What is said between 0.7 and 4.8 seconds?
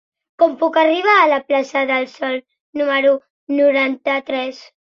arribar a la plaça del Sol número noranta-tres?